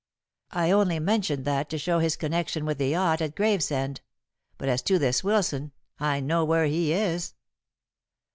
[0.49, 4.01] "I only mentioned that to show his connection with the yacht at Gravesend.
[4.57, 7.35] But as to this Wilson, I know where he is."